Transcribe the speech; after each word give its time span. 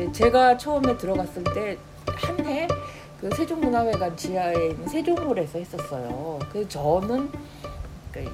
이제 0.00 0.12
제가 0.12 0.56
처음에 0.56 0.96
들어갔을 0.96 1.44
때 1.44 1.76
한 2.06 2.46
해 2.46 2.66
그 3.20 3.28
세종문화회관 3.36 4.16
지하에 4.16 4.68
있는 4.70 4.88
세종홀에서 4.88 5.58
했었어요. 5.58 6.38
그 6.50 6.66
저는 6.66 7.30
그 8.10 8.24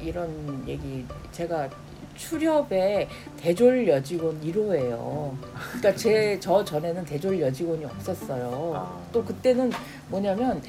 이런 0.00 0.64
얘기 0.66 1.04
제가 1.30 1.68
출협에 2.16 3.08
대졸 3.40 3.86
여직원 3.86 4.40
1호예요. 4.40 5.36
그러니까 5.68 5.94
제 5.94 6.36
저 6.40 6.64
전에는 6.64 7.04
대졸 7.04 7.40
여직원이 7.40 7.84
없었어요. 7.84 8.72
아. 8.74 8.98
또 9.12 9.24
그때는 9.24 9.70
뭐냐면 10.10 10.62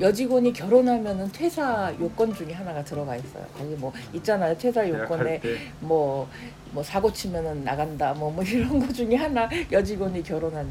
여직원이 0.00 0.52
결혼하면은 0.52 1.30
퇴사 1.32 1.92
요건 2.00 2.34
중에 2.34 2.52
하나가 2.52 2.82
들어가 2.84 3.16
있어요. 3.16 3.44
거기 3.56 3.74
뭐 3.74 3.92
있잖아요. 4.14 4.56
퇴사 4.58 4.88
요건에 4.88 5.40
뭐, 5.80 6.28
뭐 6.72 6.82
사고 6.82 7.12
치면은 7.12 7.64
나간다 7.64 8.12
뭐, 8.14 8.30
뭐 8.30 8.42
이런 8.44 8.78
거 8.78 8.92
중에 8.92 9.14
하나 9.16 9.48
여직원이 9.70 10.22
결혼한 10.22 10.68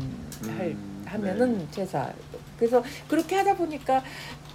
할 0.57 0.67
음, 0.67 1.03
하면은 1.05 1.57
네. 1.57 1.67
퇴사. 1.71 2.11
그래서 2.57 2.83
그렇게 3.07 3.35
하다 3.37 3.55
보니까 3.55 4.03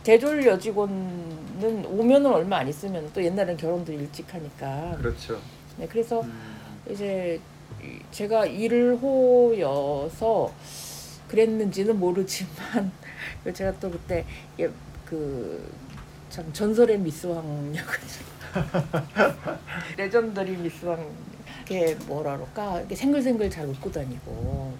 대졸 0.04 0.46
여직원은 0.46 1.86
오면은 1.86 2.26
얼마 2.32 2.58
안 2.58 2.68
있으면 2.68 3.10
또 3.12 3.22
옛날엔 3.22 3.56
결혼도 3.56 3.92
일찍 3.92 4.32
하니까. 4.32 4.96
그렇죠. 4.98 5.40
네, 5.76 5.86
그래서 5.88 6.20
음, 6.20 6.32
이제 6.90 7.40
이- 7.82 7.98
제가 8.12 8.46
1호여서 8.46 10.50
그랬는지는 11.28 11.98
모르지만 11.98 12.92
제가 13.52 13.78
또 13.80 13.90
그때 13.90 14.24
예, 14.58 14.68
그참 15.04 16.52
전설의 16.52 16.98
미스왕 16.98 17.74
역을 17.76 17.98
레전더리 19.96 20.56
미스 20.56 20.84
왕 20.84 21.04
이게 21.64 21.94
뭐라 22.06 22.36
그럴까 22.36 22.80
이게 22.82 22.94
생글생글 22.94 23.50
잘 23.50 23.66
웃고 23.66 23.90
다니고 23.90 24.30
뭐 24.30 24.76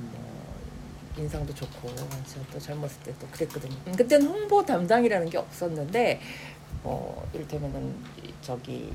인상도 1.17 1.55
좋고 1.55 1.89
제가 2.27 2.45
또 2.53 2.59
젊었을 2.59 3.03
때 3.03 3.13
또 3.19 3.27
그랬거든요. 3.29 3.75
음, 3.87 3.93
그때는 3.97 4.27
홍보 4.27 4.65
담당이라는 4.65 5.31
게 5.31 5.39
없었는데 5.39 6.21
어 6.85 7.27
이를테면은 7.33 7.95
이- 8.23 8.33
저기 8.43 8.93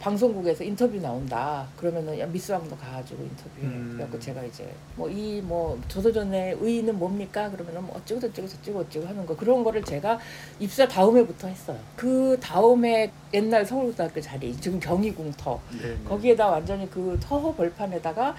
방송국에서 0.00 0.62
인터뷰 0.62 0.96
나온다. 1.00 1.66
그러면은 1.76 2.18
야 2.18 2.26
미스 2.26 2.52
왕도 2.52 2.76
가가지고 2.76 3.22
인터뷰해. 3.22 3.66
음. 3.66 3.90
그래갖고 3.94 4.18
제가 4.20 4.44
이제 4.44 4.72
뭐 4.94 5.08
이뭐 5.10 5.80
조선전의 5.88 6.58
의의는 6.60 6.98
뭡니까? 6.98 7.50
그러면은 7.50 7.84
뭐 7.84 7.96
어쩌고 7.96 8.20
저쩌고 8.20 8.46
저쩌고 8.48 8.78
어쩌고 8.80 9.06
하는 9.06 9.26
거. 9.26 9.36
그런 9.36 9.64
거를 9.64 9.82
제가 9.82 10.18
입사 10.60 10.86
다음 10.86 11.16
해부터 11.16 11.48
했어요. 11.48 11.78
그 11.96 12.38
다음에 12.40 13.10
옛날 13.34 13.66
서울고등학교 13.66 14.20
자리 14.20 14.54
지금 14.60 14.78
경희궁터. 14.78 15.60
네, 15.82 15.88
네. 15.88 15.96
거기에다 16.04 16.46
완전히 16.48 16.88
그 16.88 17.18
터허 17.20 17.54
벌판에다가 17.54 18.36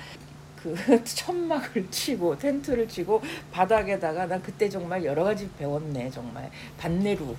그 0.55 0.73
천막을 1.03 1.89
치고 1.91 2.37
텐트를 2.37 2.87
치고 2.87 3.21
바닥에다가 3.52 4.25
난 4.27 4.41
그때 4.41 4.69
정말 4.69 5.03
여러 5.03 5.23
가지 5.25 5.49
배웠네 5.57 6.09
정말. 6.09 6.49
반내루. 6.77 7.35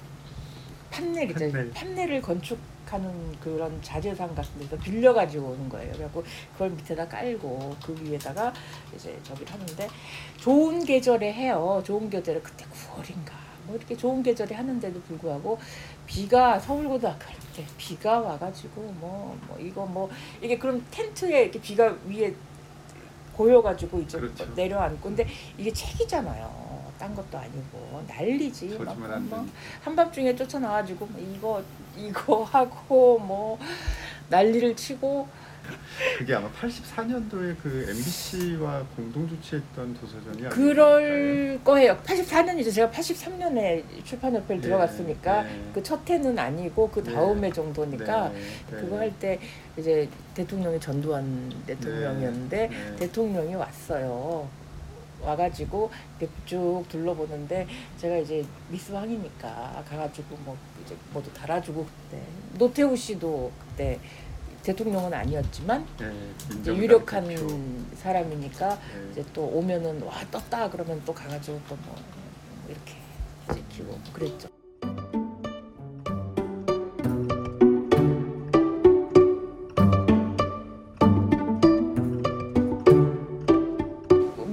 판넬이죠 0.91 1.39
판넬. 1.39 1.71
판넬을 1.71 2.21
건축 2.21 2.59
하는 2.93 3.39
그런 3.41 3.81
자재상 3.83 4.35
같은 4.35 4.59
데서 4.61 4.77
빌려 4.77 5.13
가지고 5.13 5.49
오는 5.49 5.69
거예요 5.69 5.93
그래갖고 5.93 6.25
그걸 6.53 6.71
밑에다 6.71 7.07
깔고 7.09 7.77
그 7.85 7.97
위에다가 8.01 8.53
이제 8.95 9.19
저기를 9.23 9.53
하는데 9.53 9.89
좋은 10.39 10.85
계절에 10.85 11.33
해요 11.33 11.83
좋은 11.85 12.11
계절에 12.11 12.41
그때 12.41 12.65
9월인가 12.65 13.33
뭐 13.67 13.77
이렇게 13.77 13.97
좋은 13.97 14.23
계절에 14.23 14.55
하는데도 14.55 15.01
불구하고 15.03 15.59
비가 16.07 16.59
서울고등학교 16.59 17.25
할때 17.25 17.65
비가 17.77 18.21
와가지고 18.21 18.83
뭐, 19.01 19.39
뭐 19.47 19.59
이거 19.59 19.87
뭐 19.87 20.11
이게 20.43 20.59
그럼 20.59 20.85
텐트에 20.91 21.43
이렇게 21.43 21.61
비가 21.61 21.97
위에 22.07 22.35
고여가지고 23.37 24.01
이제 24.01 24.19
그렇죠. 24.19 24.45
뭐 24.45 24.55
내려앉고 24.55 25.01
근데 25.01 25.27
이게 25.57 25.73
책이잖아요. 25.73 26.70
딴 27.01 27.15
것도 27.15 27.39
아니고 27.39 28.05
난리지. 28.07 28.77
막. 28.79 29.47
한밤중에 29.83 30.37
쫓아나가지고 30.37 31.07
뭐 31.07 31.21
이거 31.35 31.63
이거 31.97 32.45
하고 32.53 33.19
뭐 33.19 33.59
난리를 34.29 34.77
치고 34.77 35.27
그게 36.19 36.35
아마 36.35 36.51
84년도에 36.51 37.57
그 37.63 37.87
MBC와 37.89 38.85
공동 38.97 39.29
주최했던 39.29 39.95
도서전이 39.95 40.47
아닐까요? 40.47 40.51
그럴 40.51 41.61
거예요. 41.63 41.97
84년이죠. 41.99 42.75
제가 42.75 42.91
83년에 42.91 43.85
출판협회를 44.05 44.61
네, 44.61 44.67
들어갔으니까 44.69 45.43
네. 45.43 45.71
그첫 45.75 46.09
해는 46.11 46.39
아니고 46.39 46.91
그 46.91 47.03
네. 47.05 47.13
다음에 47.13 47.53
정도니까 47.53 48.29
네, 48.31 48.41
네. 48.71 48.81
그거 48.81 48.99
할 48.99 49.13
때 49.21 49.39
이제 49.79 50.09
대통령이 50.35 50.81
전두환 50.81 51.51
대통령이었는데 51.67 52.69
네. 52.69 52.97
대통령이 52.97 53.55
왔어요. 53.55 54.49
와가지고 55.23 55.91
이렇게 56.19 56.33
쭉 56.47 56.85
둘러보는데 56.89 57.67
제가 57.99 58.19
이제 58.19 58.45
미스 58.69 58.93
황이니까 58.93 59.85
가가지고 59.89 60.37
뭐 60.45 60.57
이제 60.85 60.97
뭐도 61.13 61.33
달아주고 61.33 61.85
그때 61.87 62.23
노태우 62.59 62.97
씨도 62.97 63.51
그때 63.61 63.99
대통령은 64.63 65.13
아니었지만 65.15 65.87
네, 65.99 66.13
이제 66.61 66.75
유력한 66.75 67.27
대표. 67.27 67.47
사람이니까 67.97 68.69
네. 68.77 69.11
이제 69.13 69.25
또 69.33 69.45
오면은 69.47 70.03
와 70.03 70.15
떴다 70.31 70.69
그러면 70.71 71.01
또 71.07 71.15
가가지고 71.15 71.59
또 71.69 71.77
뭐 71.87 71.97
이렇게 72.69 72.95
지키고 73.55 73.99
그랬죠. 74.13 74.49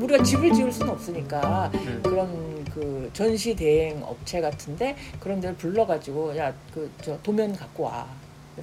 우리가 0.08 0.24
집을 0.24 0.54
지을 0.54 0.72
수는 0.72 0.90
없으니까 0.94 1.70
네. 1.74 2.00
그런 2.02 2.64
그 2.74 3.10
전시 3.12 3.54
대행 3.56 4.02
업체 4.04 4.40
같은데 4.40 4.96
그런 5.20 5.42
데를 5.42 5.56
불러가지고 5.56 6.36
야 6.38 6.54
그 6.74 6.90
저 7.02 7.20
도면 7.22 7.56
갖고 7.56 7.84
와 7.84 8.08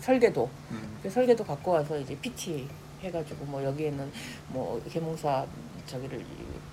설계도 0.00 0.48
음, 0.70 0.98
그 1.02 1.10
설계도 1.10 1.44
갖고 1.44 1.72
와서 1.72 1.98
이제 1.98 2.16
PT 2.18 2.66
해가지고 3.02 3.44
뭐 3.44 3.62
여기에는 3.62 4.10
뭐 4.48 4.82
계몽사 4.90 5.44
저기를 5.86 6.24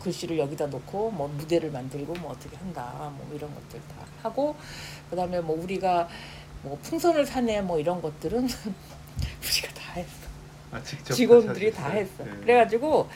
글씨를 0.02 0.40
여기다 0.40 0.68
놓고 0.68 1.12
뭐 1.12 1.28
무대를 1.28 1.70
만들고 1.72 2.14
뭐 2.16 2.32
어떻게 2.32 2.56
한다 2.56 3.12
뭐 3.18 3.28
이런 3.36 3.54
것들 3.54 3.80
다 3.90 4.06
하고 4.24 4.56
그다음에 5.10 5.42
뭐 5.42 5.62
우리가 5.62 6.08
뭐 6.64 6.80
풍선을 6.82 7.26
사네 7.26 7.62
뭐 7.62 7.78
이런 7.80 8.02
것들은 8.02 8.44
우리가 8.48 9.74
다 9.76 9.94
했어 9.96 10.10
아, 10.72 10.82
직접 10.82 11.14
직원들이 11.14 11.74
다? 11.74 11.90
했어 11.90 12.24
네. 12.24 12.32
그래가지고 12.42 13.10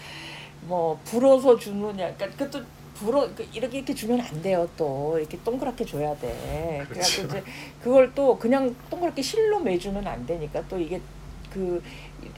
뭐 0.67 0.99
불어서 1.05 1.57
주느냐 1.57 2.13
그러니까 2.15 2.27
그것도 2.37 2.63
불어 2.95 3.27
그 3.35 3.45
이렇게 3.53 3.77
이렇게 3.79 3.93
주면 3.93 4.21
안 4.21 4.41
돼요 4.41 4.67
또 4.77 5.17
이렇게 5.19 5.37
동그랗게 5.43 5.83
줘야 5.85 6.15
돼 6.17 6.83
그렇죠. 6.89 7.27
그래갖고 7.27 7.37
이제 7.37 7.43
그걸 7.83 8.11
또 8.15 8.37
그냥 8.37 8.73
동그랗게 8.89 9.21
실로 9.21 9.59
매주면 9.59 10.05
안 10.07 10.25
되니까 10.25 10.63
또 10.69 10.79
이게 10.79 11.01
그 11.51 11.81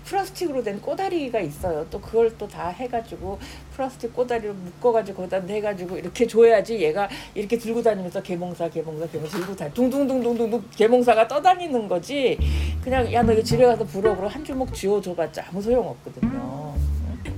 플라스틱으로 0.06 0.62
된 0.64 0.80
꼬다리가 0.82 1.40
있어요. 1.40 1.86
또 1.90 2.00
그걸 2.00 2.36
또 2.38 2.48
다 2.48 2.68
해가지고 2.70 3.40
플라스틱 3.76 4.14
꼬다리로 4.14 4.54
묶어가지고 4.54 5.18
거기다 5.18 5.40
내가지고 5.40 5.98
이렇게 5.98 6.28
줘야지 6.28 6.80
얘가 6.82 7.10
이렇게 7.34 7.58
들고 7.58 7.82
다니면서 7.82 8.22
개몽사 8.22 8.70
개몽사 8.70 9.08
개몽사 9.08 9.38
들고 9.40 9.56
다 9.56 9.68
둥둥둥둥둥둥 9.70 10.64
개몽사가 10.76 11.28
떠다니는 11.28 11.88
거지. 11.88 12.38
그냥 12.84 13.12
야 13.12 13.24
너 13.24 13.34
이거 13.34 13.42
집에 13.42 13.66
가서 13.66 13.84
불어 13.86 14.16
그럼 14.16 14.30
한 14.30 14.44
주먹 14.44 14.72
쥐어줘봤자 14.74 15.46
아무 15.50 15.62
소용 15.62 15.88
없거든요. 15.90 16.67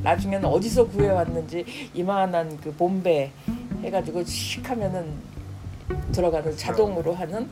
나중에는 0.03 0.45
어디서 0.47 0.87
구해왔는지 0.87 1.65
이만한 1.93 2.57
그 2.61 2.73
bombe 2.75 3.31
해가지고 3.83 4.23
씩 4.25 4.67
하면은 4.69 5.13
들어가는 6.11 6.55
자동으로 6.57 7.13
하는 7.13 7.47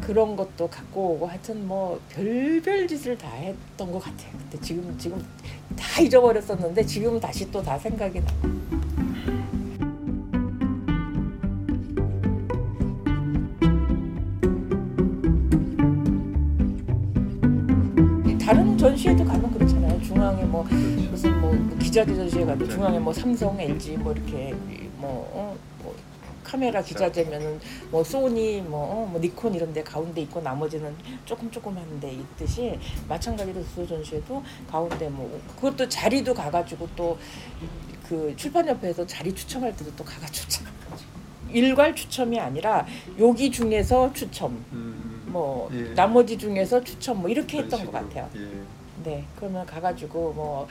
그런 0.00 0.36
것도 0.36 0.68
갖고 0.68 1.14
오고 1.14 1.26
하여튼 1.26 1.66
뭐 1.66 2.00
별별 2.10 2.86
짓을 2.86 3.18
다 3.18 3.28
했던 3.34 3.90
것 3.92 3.98
같아요. 3.98 4.30
근데 4.38 4.60
지금 4.60 4.94
지금 4.98 5.24
다 5.76 6.00
잊어버렸었는데 6.00 6.84
지금 6.86 7.18
다시 7.18 7.50
또 7.50 7.62
다 7.62 7.76
생각이 7.78 8.20
나. 8.20 8.32
다른 18.40 18.78
전시회도 18.78 19.24
가면 19.24 19.52
그렇잖아요. 19.52 19.87
중앙에 20.02 20.44
뭐 20.44 20.64
무슨 21.10 21.40
뭐 21.40 21.52
기자재 21.78 22.14
전시회 22.14 22.44
가도 22.44 22.66
중앙에 22.68 22.98
뭐 22.98 23.12
삼성, 23.12 23.58
LG 23.60 23.96
뭐 23.98 24.12
이렇게 24.12 24.54
뭐, 24.96 25.30
어, 25.32 25.56
뭐 25.82 25.94
카메라 26.42 26.82
기자재면은 26.82 27.60
뭐 27.90 28.02
소니 28.02 28.62
뭐, 28.62 28.80
어, 28.80 29.06
뭐 29.10 29.20
니콘 29.20 29.54
이런 29.54 29.72
데 29.72 29.82
가운데 29.82 30.20
있고 30.22 30.40
나머지는 30.40 30.94
조금 31.24 31.50
조금 31.50 31.76
한데 31.76 32.12
있듯이 32.12 32.78
마찬가지로 33.08 33.62
수소 33.62 33.86
전시회도 33.86 34.42
가운데 34.70 35.08
뭐 35.08 35.40
그것도 35.56 35.88
자리도 35.88 36.34
가가지고 36.34 36.88
또 36.96 37.18
그 38.08 38.32
출판협회에서 38.36 39.06
자리 39.06 39.34
추첨할 39.34 39.76
때도 39.76 39.94
또 39.94 40.02
가가지고 40.02 40.48
참 40.48 40.66
일괄 41.50 41.94
추첨이 41.94 42.40
아니라 42.40 42.86
여기 43.18 43.50
중에서 43.50 44.12
추첨 44.14 44.64
음, 44.72 45.24
뭐 45.26 45.68
예. 45.72 45.94
나머지 45.94 46.38
중에서 46.38 46.82
추첨 46.82 47.20
뭐 47.20 47.28
이렇게 47.30 47.58
했던 47.58 47.80
것 47.80 47.86
식으로. 47.86 47.92
같아요. 47.92 48.30
예. 48.36 48.77
네, 49.04 49.24
그러면 49.36 49.64
가가지고 49.66 50.32
뭐 50.32 50.68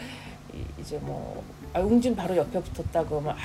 이제 0.80 0.98
뭐 1.00 1.44
아, 1.74 1.80
웅진 1.80 2.16
바로 2.16 2.36
옆에 2.36 2.62
붙었다 2.62 3.04
그러면 3.06 3.36
아 3.36 3.40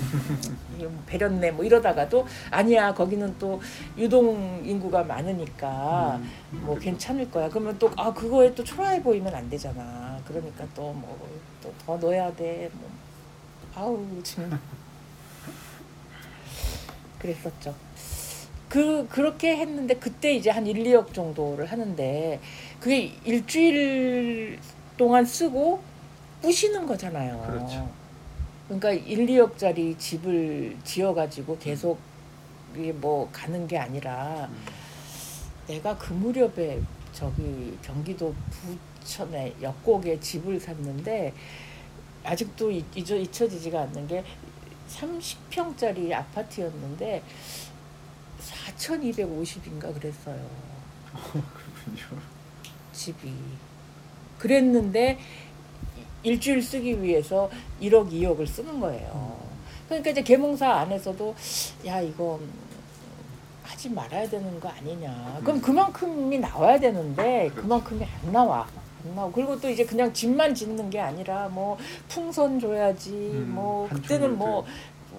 이게 0.76 0.86
뭐 0.86 1.02
배렸네 1.06 1.50
뭐 1.52 1.64
이러다가도 1.64 2.26
아니야 2.50 2.92
거기는 2.92 3.34
또 3.38 3.60
유동 3.96 4.60
인구가 4.64 5.02
많으니까 5.04 6.18
음. 6.52 6.62
뭐 6.64 6.78
괜찮을 6.78 7.30
거야. 7.30 7.48
그러면 7.48 7.78
또 7.78 7.90
아 7.96 8.12
그거에 8.12 8.54
또 8.54 8.64
초라해 8.64 9.02
보이면 9.02 9.34
안 9.34 9.48
되잖아. 9.48 10.18
그러니까 10.26 10.64
또 10.74 10.92
뭐 10.92 11.16
또 11.62 11.72
더 11.86 11.96
넣어야 11.98 12.34
돼 12.34 12.70
뭐. 12.74 12.90
아우 13.74 14.22
지금. 14.22 14.58
그랬었죠 17.18 17.74
그 18.70 19.04
그렇게 19.08 19.56
했는데 19.56 19.94
그때 19.96 20.32
이제 20.32 20.48
한 20.48 20.64
1, 20.64 20.84
2억 20.84 21.12
정도를 21.12 21.66
하는데 21.66 22.38
그게 22.78 23.12
일주일 23.24 24.60
동안 24.96 25.24
쓰고 25.24 25.82
부시는 26.40 26.86
거잖아요. 26.86 27.42
그렇죠. 27.48 27.90
그러니까 28.68 28.92
1, 28.92 29.26
2억짜리 29.26 29.98
집을 29.98 30.76
지어 30.84 31.12
가지고 31.12 31.58
계속 31.58 31.98
이게 32.76 32.92
뭐 32.92 33.28
가는 33.32 33.66
게 33.66 33.76
아니라 33.76 34.48
음. 34.48 34.56
내가 35.66 35.98
그 35.98 36.12
무렵에 36.12 36.80
저기 37.12 37.76
경기도 37.82 38.32
부천에 39.02 39.52
역곡에 39.60 40.20
집을 40.20 40.60
샀는데 40.60 41.34
아직도 42.22 42.70
잊- 42.70 42.84
잊어 42.96 43.16
잊혀지지가 43.16 43.80
않는 43.80 44.06
게 44.06 44.22
30평짜리 44.88 46.12
아파트였는데 46.12 47.20
4,250인가 48.40 49.94
그랬어요. 49.94 50.40
그렇군요. 51.12 52.20
집이. 52.92 53.32
그랬는데 54.38 55.18
일주일 56.22 56.62
쓰기 56.62 57.02
위해서 57.02 57.50
1억, 57.80 58.10
2억을 58.10 58.46
쓰는 58.46 58.80
거예요. 58.80 59.38
그러니까 59.86 60.10
이제 60.10 60.22
계몽사 60.22 60.70
안에서도 60.70 61.34
야 61.86 62.00
이거 62.00 62.38
음, 62.40 62.50
하지 63.62 63.88
말아야 63.90 64.28
되는 64.28 64.60
거 64.60 64.68
아니냐. 64.68 65.40
그럼 65.42 65.56
음. 65.56 65.60
그만큼이 65.60 66.38
나와야 66.38 66.78
되는데 66.78 67.48
그렇죠. 67.48 67.62
그만큼이 67.62 68.04
안 68.04 68.32
나와. 68.32 68.68
안 69.04 69.14
나와. 69.14 69.30
그리고 69.32 69.58
또 69.60 69.68
이제 69.68 69.84
그냥 69.84 70.12
집만 70.12 70.54
짓는 70.54 70.90
게 70.90 71.00
아니라 71.00 71.48
뭐 71.48 71.76
풍선 72.08 72.60
줘야지. 72.60 73.10
음, 73.10 73.52
뭐한 73.54 74.00
그때는 74.00 74.38
뭐 74.38 74.64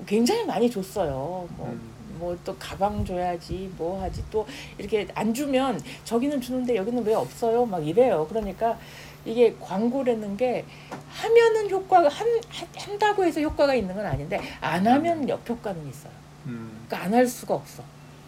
굉장히 0.06 0.46
많이 0.46 0.70
줬어요. 0.70 1.48
뭐 1.58 1.68
음. 1.72 1.92
뭐 2.22 2.38
또 2.46 2.56
가방 2.58 3.04
줘야지 3.04 3.72
뭐 3.78 4.02
하지. 4.02 4.24
또 4.32 4.46
이렇게 4.78 5.08
안 5.16 5.34
주면 5.34 5.82
저기는 6.06 6.40
주는데 6.40 6.76
여기는 6.76 7.04
왜 7.04 7.14
없어요? 7.16 7.66
막 7.66 7.86
이래요. 7.86 8.26
그러니까 8.30 8.78
이게 9.26 9.56
광고라는 9.60 10.38
게 10.38 10.66
하면은 11.10 11.70
효과가 11.70 12.08
한, 12.10 12.28
한- 12.50 12.68
한다고 12.76 13.26
해서 13.26 13.42
효과가 13.42 13.74
있는 13.76 13.94
건 13.96 14.06
아닌데 14.06 14.40
안 14.62 14.86
하면 14.88 15.28
역효과는 15.28 15.90
있어요. 15.90 16.14
음. 16.46 16.86
그러니까 16.88 17.06
안 17.08 17.14
할 17.14 17.28
수가 17.28 17.56
없어. 17.56 17.84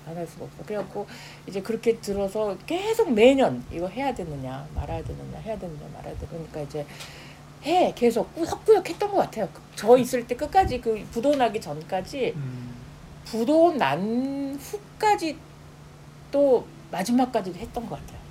안 0.07 0.17
할 0.17 0.27
수가 0.27 0.45
없어. 0.45 0.57
그래갖고 0.65 1.07
이제 1.47 1.61
그렇게 1.61 1.97
들어서 1.99 2.57
계속 2.65 3.11
매년 3.13 3.63
이거 3.71 3.87
해야 3.87 4.13
되느냐 4.13 4.67
말아야 4.75 5.03
되느냐 5.03 5.37
해야 5.39 5.57
되느냐 5.57 5.79
말아야 5.93 6.13
되느냐. 6.17 6.27
그러니까 6.51 6.61
이제 6.61 6.85
해. 7.63 7.93
계속 7.95 8.33
꾸역꾸역 8.35 8.89
했던 8.89 9.09
것 9.11 9.17
같아요. 9.17 9.47
저 9.75 9.97
있을 9.97 10.27
때 10.27 10.35
끝까지 10.35 10.81
그 10.81 11.01
부도 11.11 11.33
나기 11.35 11.59
전까지 11.61 12.33
음. 12.35 12.72
부도 13.25 13.73
난 13.73 14.57
후까지 14.59 15.37
또 16.31 16.65
마지막까지도 16.91 17.57
했던 17.59 17.85
것 17.87 17.99
같아요. 17.99 18.22